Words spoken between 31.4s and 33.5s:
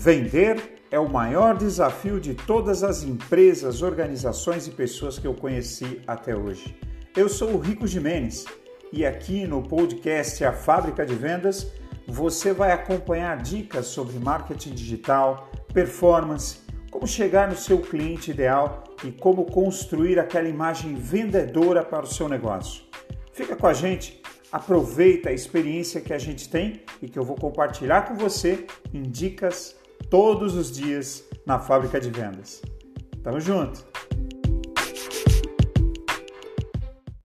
na fábrica de vendas. Tamo